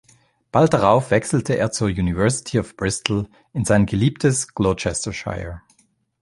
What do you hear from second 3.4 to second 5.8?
in sein geliebtes Gloucestershire.